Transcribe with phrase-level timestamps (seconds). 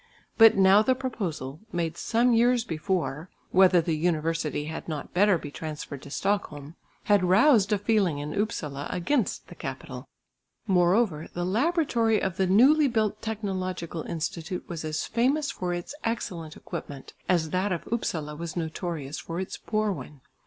[0.35, 5.51] But now the proposal made some years before whether the university had not better be
[5.51, 10.07] transferred to Stockholm had roused a feeling in Upsala against the capital.
[10.65, 16.57] Moreover the laboratory of the newly built technological institute was as famous for its excellent
[16.57, 20.21] equipment, as that of Upsala was notorious for its poor one.